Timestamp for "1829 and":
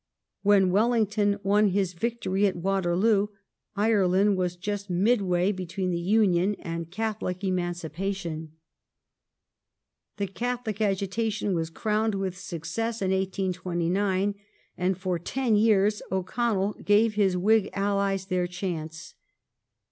13.11-14.97